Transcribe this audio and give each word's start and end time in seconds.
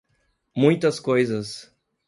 Muitas 0.55 0.99
coisas 0.99 1.71